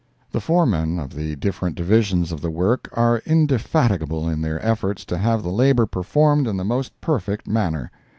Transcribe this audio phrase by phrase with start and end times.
[0.31, 5.17] The foremen of the different divisions of the work are indefatigable in their efforts to
[5.19, 7.91] have the labor performed in the most perfect manner.